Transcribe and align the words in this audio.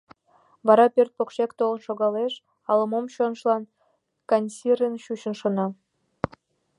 Вара 0.67 0.85
пӧрт 0.95 1.11
покшек 1.17 1.51
толын 1.59 1.79
шогалеш, 1.87 2.33
ала-мом 2.69 3.05
чонжылан 3.13 3.63
каньысырын 4.29 4.93
чучын 5.03 5.35
шона. 5.41 5.65